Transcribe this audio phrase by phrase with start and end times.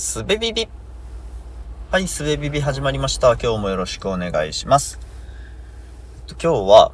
[0.00, 0.68] すべビビ。
[1.90, 3.32] はい、すべビビ始まりました。
[3.32, 5.00] 今日もよろしくお願いします。
[6.40, 6.92] 今日は、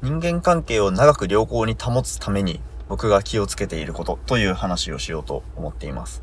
[0.00, 6.22] 人間関係を長く良好に保つために僕が気をつけていることという話をしようと思っています。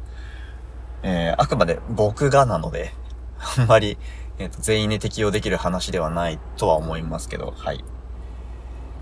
[1.03, 2.93] えー、あくまで僕がなので、
[3.57, 3.97] あんまり、
[4.39, 7.83] えっと全員に適用できる話ではないとは思いますけど、はい。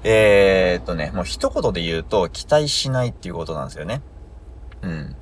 [0.03, 4.01] えー、っとね、もう一言で言うと、期待しないっていうことなんですよね。
[4.81, 5.15] うん。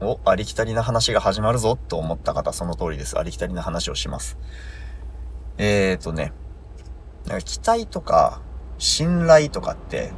[0.00, 3.18] お、ありきたりな話が始まるぞと思った方、その通りです。
[3.18, 4.38] ありきたりな話をします。
[5.58, 6.32] えーとね、
[7.26, 8.40] なんか期待とか、
[8.78, 10.12] 信頼とかって、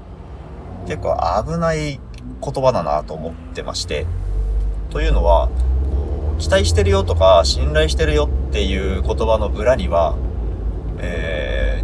[0.87, 1.17] 結構
[1.47, 1.99] 危ない
[2.43, 4.07] 言葉だなと思ってまして、
[4.91, 5.49] というのは、
[6.39, 10.15] 期待してるよとか、信頼してるよっていう言葉の裏には、
[10.99, 11.83] え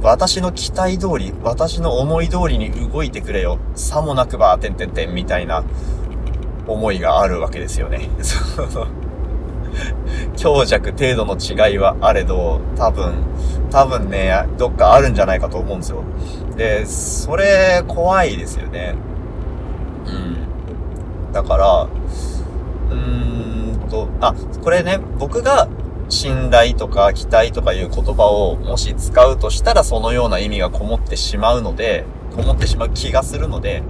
[0.00, 3.58] ー、私の期待通り、私の思い通りに動いてくれよ。
[3.76, 5.64] さもなくば、てんてんてんみたいな
[6.66, 8.08] 思いがあるわけですよね。
[8.22, 8.86] その
[10.36, 13.14] 強弱程度の違いはあれど、多分、
[13.70, 16.02] 多分ね、どっかあるんじゃないかと思うんですよ。
[16.56, 18.94] で、それ、怖いですよね。
[20.06, 21.32] うん。
[21.32, 25.68] だから、うーんと、あ、これね、僕が
[26.08, 33.82] 信頼とか期待とかいう言葉をもし使うとしたらそのような意味がこもってしまうので、こもってしまう気がするので、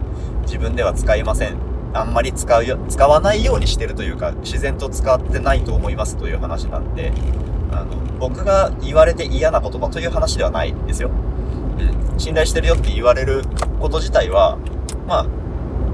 [0.43, 1.76] 自分では使いません。
[1.97, 7.13] あんまり使うよ、使わないようにしてるというか、自然と使ってないと思いますという話なんで、
[7.73, 11.11] あの、僕が言われて嫌な言葉という話ではないですよ。
[11.79, 12.19] うん。
[12.19, 13.43] 信頼してるよって言われる
[13.81, 14.59] こと自体は、
[15.07, 15.25] まあ、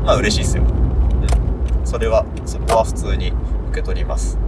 [0.04, 0.64] まあ嬉しいですよ。
[0.64, 1.86] うん。
[1.86, 3.32] それは、そこは普通に
[3.70, 4.38] 受け取ります。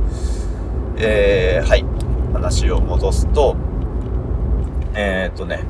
[0.97, 1.85] えー、はい。
[2.35, 3.57] 話を戻すと、
[4.95, 5.65] えー、っとね、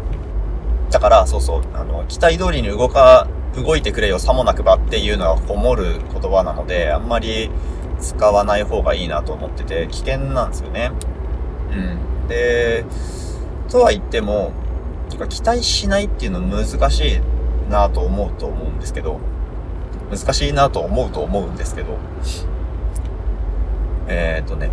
[0.91, 7.51] だから、そうそう、あの、期待通りに動か、動いてくれよ、さもなくばっていうのはこもる言葉なので、あんまり
[8.01, 10.93] 使わない方がいいなと思ってて、危険なんですよね。
[11.73, 12.29] うん。
[12.29, 12.85] で、
[13.71, 14.53] とは言っても、
[15.29, 17.21] 期待しないっていうの難しい
[17.71, 19.21] なと思うと思うんですけど、
[20.11, 21.99] 難しいなと思うと思うんですけど、
[24.07, 24.71] えー、っとね、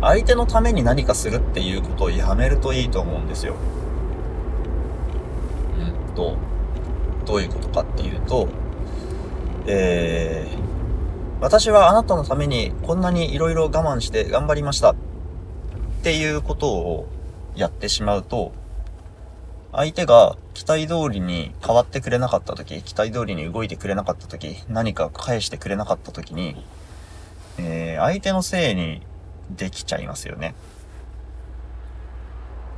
[0.00, 3.54] 相手のために何かするっていうことをやめるといいと思うんですよ。
[5.78, 6.36] うんと、
[7.24, 8.48] どういうことかっていうと、
[9.66, 14.96] えー、私はあなたのためにこんなに色々我慢して頑張りましたっ
[16.02, 17.08] ていうことを
[17.56, 18.52] やってしまうと、
[19.72, 26.64] 相手が期待通りに変わってくれなかった時、期待通りに動いてくれなかった時、何か返してくれなかった時に、
[27.58, 29.02] えー、相手のせいに
[29.50, 30.54] できちゃいますよね。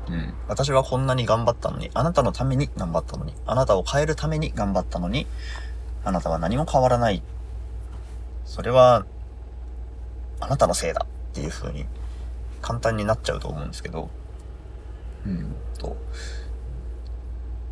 [0.09, 0.34] うん。
[0.49, 5.27] 私はこんなに頑張ったのに、あなたのために頑張ったのに、あなたを変えるために頑張ったのに、
[6.05, 7.22] あなたは何も変わらない。
[8.44, 9.05] それは、
[10.41, 11.87] あなたのせいだっていう風に
[12.61, 14.11] 簡単になっちゃうと思うんですけど、
[15.27, 15.97] うんと、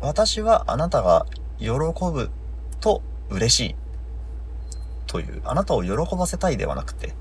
[0.01, 1.25] 私はあなたが
[1.59, 2.29] 喜ぶ
[2.79, 3.75] と嬉しい
[5.07, 7.13] という、あなたを喜ばせたいではなくて、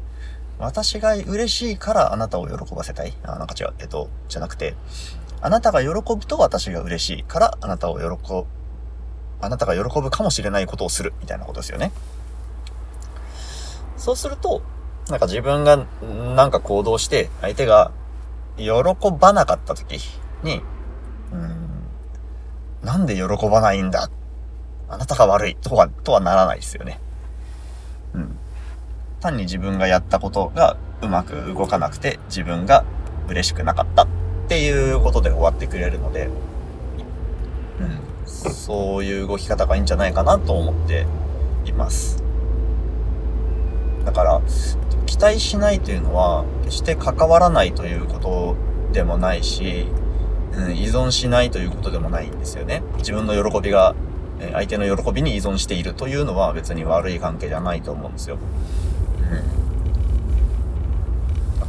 [0.58, 3.12] 私が嬉しいからあなたを喜ばせたい。
[3.24, 3.74] あ、なんか違う。
[3.80, 4.74] えっと、じゃなくて、
[5.40, 8.44] あなたが喜ぶと私が嬉しいからあなたを喜ぶ、
[9.40, 11.92] あなたが喜ぶかもしれないことをするみたいなことですよね。
[13.96, 14.62] そうすると、
[15.10, 15.86] なんか自分が
[16.36, 17.90] なんか行動して相手が
[18.56, 18.70] 喜
[19.18, 19.98] ばなかった時
[20.42, 20.62] に、
[21.32, 21.60] うん、
[22.82, 24.08] なんで喜ばないんだ？
[24.88, 27.00] あなたが悪いとは、とはならないですよね。
[29.24, 32.84] 単に自分がやったことがうまく動かなくて自分が
[33.28, 34.08] 嬉しくなかったっ
[34.48, 36.28] ていうことで終わってくれるので、
[37.80, 38.26] うん。
[38.26, 41.06] そういう動き方がいいんじゃないかなと思って
[41.64, 42.22] います。
[44.04, 44.42] だから、
[45.06, 48.56] 期待しないというのは、決して関わらないということ
[48.92, 49.86] でもないし、
[50.52, 52.82] うん、依存しないということでもないんですよね。
[52.98, 53.94] 自分の喜びが、
[54.40, 58.36] え相手の喜びに依存しているというのは別に悪い関係じゃないと思うんですよ。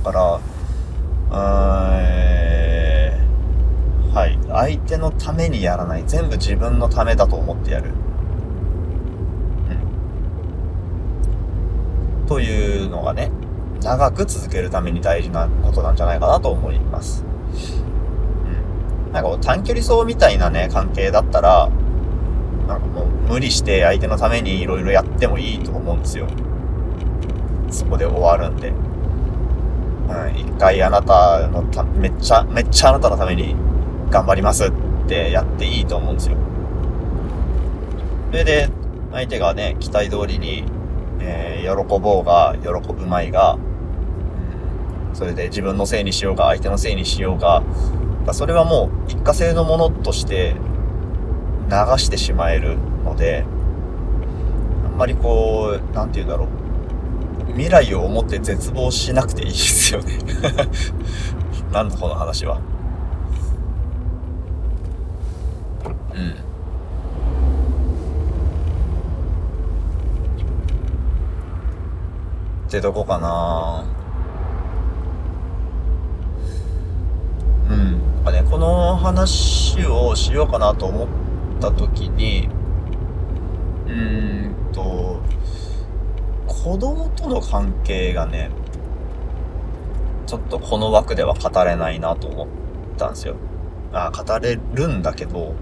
[0.06, 0.40] から、
[4.14, 4.38] はい。
[4.48, 6.04] 相手のためにやらない。
[6.06, 7.90] 全部自分のためだと思ってやる。
[12.22, 12.28] うん。
[12.28, 13.32] というのがね、
[13.82, 17.26] 長く続けるために大事なことなんじゃないかなと思います。
[19.08, 19.12] うん。
[19.12, 21.70] なんか短距離走みたいなね、関係だったら、
[22.68, 26.28] なんかもう無理して相手のためにいろいろやってもいいと思うんですよ。
[27.70, 28.72] そこで終わるんで。
[30.10, 33.56] うん、一回あなたのた、めっちゃ、めっちゃあなたのために
[34.10, 34.72] 頑張りますっ
[35.08, 36.38] てやっていいと思うんですよ。
[38.32, 38.70] それで、
[39.12, 40.66] 相手がね、期待通りに
[41.28, 43.58] えー、喜ぼうが、喜ぶまいが、
[45.14, 47.64] それで自分のせいにしようが、相手のせいにしようが、
[48.34, 50.56] それはもう一過性のものとして
[51.70, 53.46] 流してしまえるので、
[54.86, 56.65] あんまりこう、なんて言うんだろう。
[57.48, 60.18] 未来を思って絶望しなくていいですよね
[61.72, 62.60] なんだこの話は。
[66.14, 66.46] うん。
[72.68, 73.86] ってどこかな
[77.70, 77.92] うん。
[77.92, 81.08] やっぱね、この話をしようかなと思っ
[81.60, 82.50] た時に、
[83.88, 85.20] うーんと、
[86.66, 88.50] 子供との関係がね、
[90.26, 92.48] ちょっとこの枠では語れないなと思っ
[92.98, 93.36] たんですよ。
[93.94, 95.54] あ語れるんだけど、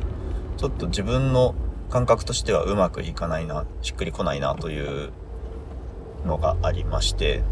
[0.56, 1.56] ちょっと自分の
[1.90, 5.12] 感覚としてはうまくいかないな、しっくりこないなという
[6.26, 7.44] のがありまして、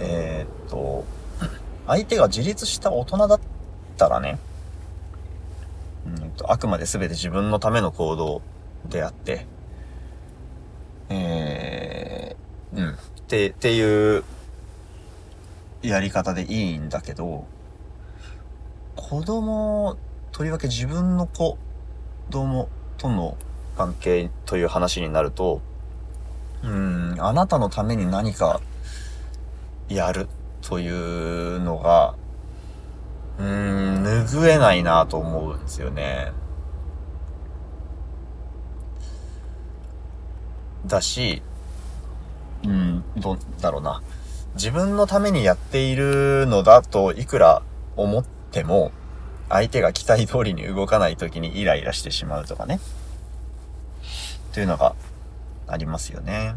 [0.00, 1.04] えー、っと、
[1.86, 3.40] 相手が自立した大人だっ
[3.96, 4.40] たらね、
[6.04, 8.42] うんと、あくまで全て自分のための行動
[8.88, 9.46] であって、
[11.10, 12.96] えー、うん、っ
[13.26, 14.24] て、っていう
[15.82, 17.46] やり方でいいんだけど、
[18.96, 19.96] 子供、
[20.32, 21.56] とりわけ自分の子
[22.30, 22.68] 供
[22.98, 23.36] との
[23.76, 25.62] 関係という話になると、
[26.62, 28.60] うん、あなたのために何か
[29.88, 30.28] やる
[30.62, 32.16] というのが、
[33.38, 33.46] うん、
[34.04, 36.32] 拭えないなと思うんですよね。
[40.88, 41.42] だし、
[42.64, 44.02] うん、どうだろうな。
[44.54, 47.62] 自分のためにやっているのだといくら
[47.96, 48.90] 思っても、
[49.48, 52.80] 相手が期待通りに動かない時にイライラしてしまうとかね。
[54.52, 54.94] というのが
[55.66, 56.56] ありますよね。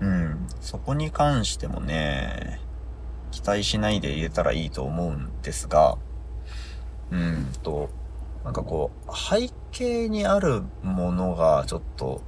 [0.00, 0.46] うん。
[0.60, 2.60] そこに関してもね、
[3.30, 5.98] 期待しないで入れたらいいと思うんですが、
[7.10, 7.90] うんと、
[8.44, 12.22] なんかこう、背景にあるものがちょっと、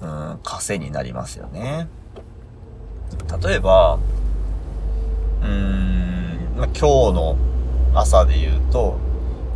[0.00, 1.88] うん、枷になりますよね。
[3.42, 3.98] 例えば、
[5.42, 6.78] うーん、まあ、今日
[7.12, 7.36] の
[7.94, 8.96] 朝で言うと、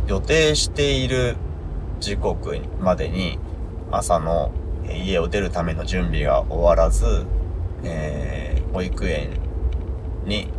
[0.07, 1.35] 予定している
[1.99, 3.37] 時刻までに
[3.91, 4.51] 朝の
[4.87, 7.25] 家を出るための準備が終わらず、
[7.83, 9.31] えー、保育園
[10.25, 10.49] に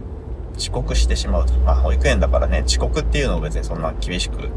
[0.60, 1.54] 遅刻してしまうと。
[1.60, 4.50] まあ、保育園だからね、遅刻っていうのは別にそんな厳しく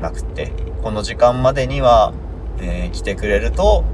[0.00, 0.52] なくて、
[0.82, 2.12] この時間までには、
[2.60, 3.84] えー、来てくれると、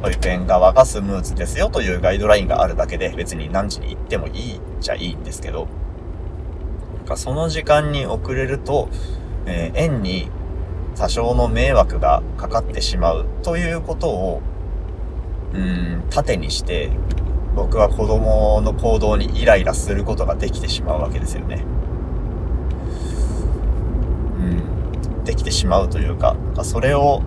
[0.00, 5.68] 保育園側がスムーズですよというガイドラインがあるだけで、別に何時に行ってもいいじゃいいんですけど、
[7.12, 8.88] かその時間に遅れると、
[9.46, 10.30] えー、園に
[10.96, 14.42] 多少の迷惑がかかってしまうということを、
[15.52, 16.90] うん、盾にして、
[17.54, 21.64] 僕は子供の行動にイライラすることができてしまうわけですよね。
[24.38, 24.40] う
[25.20, 27.22] ん、できてしまうというか、かそれを、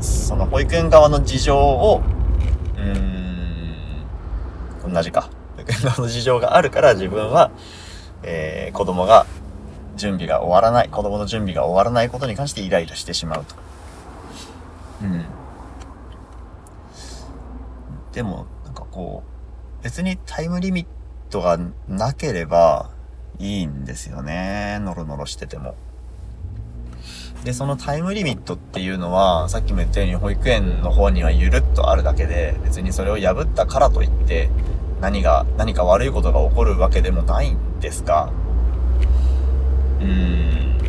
[0.00, 2.02] その保育園側の事情を、
[2.76, 5.30] うーん、同じか。
[5.56, 7.50] 保育園側の事情があるから自分は、
[8.22, 9.26] えー、子供が
[9.96, 13.54] 準備が終わらない、子供の準備が終わらないことに関してイライラしてしまうと。
[15.02, 15.24] うん。
[18.12, 19.35] でも、なんかこう、
[19.86, 20.86] 別にタイムリミッ
[21.30, 22.90] トがなければ
[23.38, 24.78] いいんですよね。
[24.80, 25.76] ノロノロしてても。
[27.44, 34.50] で、そのタイムリミットっていうのは、さっきも言ったように保育園の方にはゆるっとあるだけで、別にそれを破ったからといって、
[35.00, 38.32] 何が、何か悪いことが起こるわけでもないんですが、
[40.00, 40.80] うーん。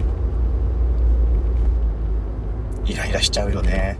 [2.84, 4.00] イライラしちゃうよね。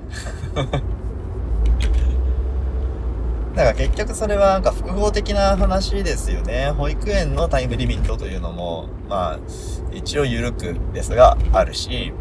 [3.58, 6.70] だから結局それはなんか複合的な話ですよね。
[6.78, 9.40] 保育園のタイムリミットというのも、まあ、
[9.92, 12.14] 一応緩くですがあるし、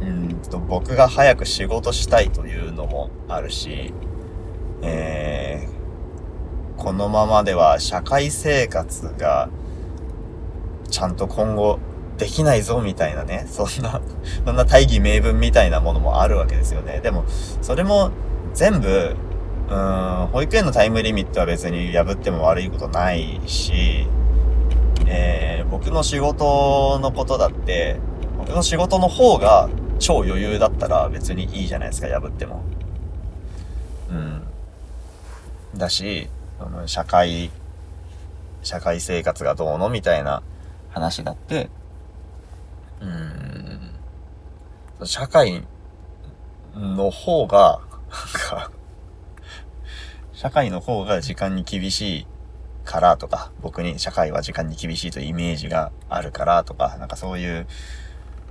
[0.00, 3.94] うんと、僕が早く仕事したいというのもあるし、
[4.82, 9.50] えー、このままでは社会生活が
[10.90, 11.78] ちゃんと今後
[12.16, 14.00] できないぞみたいなね、 そんな、
[14.44, 16.98] そんな大義名分みたいなものもあるわけですよね。
[17.00, 17.22] でも、
[17.62, 18.10] それも
[18.54, 19.14] 全部、
[19.70, 24.06] うん、保育園のタイムリミットは別に破っても悪いことないし、
[25.06, 28.00] えー、僕の仕事のことだって、
[28.38, 32.62] 僕の仕事の方が超余裕だったら別にいいじゃないですか、破っても。
[34.10, 34.42] うん。
[35.76, 36.30] だし、
[36.86, 37.50] 社会、
[38.62, 40.42] 社会生活がどうのみたいな
[40.90, 41.68] 話だって、
[43.02, 43.04] う
[45.04, 45.62] ん、社会
[46.74, 48.77] の方がなんか、
[50.38, 52.26] 社会の方が時間に厳しい
[52.84, 57.66] からとか、僕に社会は時間に厳しいというイメージがあるからとか、なんかそういう、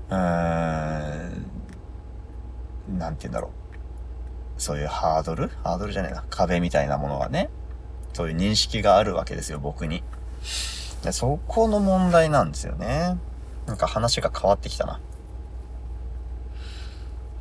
[0.09, 1.29] うー
[2.89, 3.51] ん、なんて言うんだろ
[4.57, 4.61] う。
[4.61, 5.47] そういうハードル？
[5.63, 6.25] ハードルじゃないな。
[6.29, 7.49] 壁みたいなものがね、
[8.11, 10.03] そういう認識があるわけですよ、僕に。
[11.03, 13.17] でそこの問題なんですよね。
[13.65, 14.99] なんか話が変わってきたな。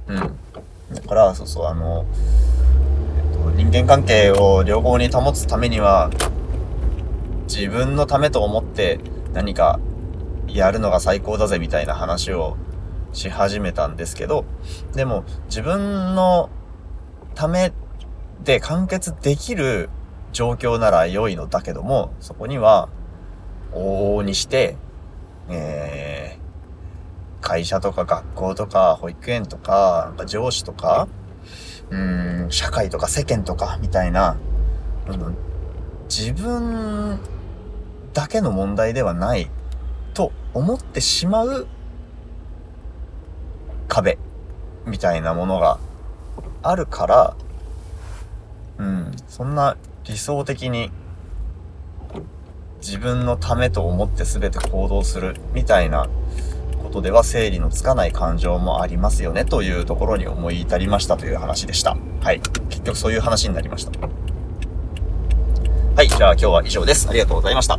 [0.06, 0.38] うん。
[0.94, 2.06] だから、そうそう、あの、
[3.76, 6.10] 間関係を良好に保つためには、
[7.46, 9.00] 自分のためと思って
[9.34, 9.78] 何か
[10.48, 12.56] やるのが最高だぜみたいな話を
[13.12, 14.46] し始めたんですけど、
[14.94, 16.48] でも自分の
[17.34, 17.72] ため
[18.44, 19.90] で完結できる
[20.32, 22.88] 状況なら良いのだけども、そこには
[23.72, 24.76] 往々にして、
[25.50, 31.08] えー、会社とか学校とか保育園とか、なんか上司とか、
[31.90, 34.36] うん、社会とか世間とかみたいな、
[36.08, 37.18] 自分
[38.12, 39.50] だけの問題ではない
[40.14, 41.66] と思ってしまう
[43.88, 44.18] 壁
[44.86, 45.78] みたいなものが
[46.62, 47.36] あるから、
[48.78, 50.90] うん、そんな理想的に
[52.80, 56.08] 自分のためと思って全て行動するみたいな
[56.86, 61.96] ことでは整理のつかない感情もありますよねというところに思い至りましたという話でした。
[62.20, 62.40] はい。
[62.70, 63.90] 結局そういう話になりました。
[65.96, 66.08] はい。
[66.08, 67.08] じゃあ今日は以上です。
[67.08, 67.78] ありがとうございました。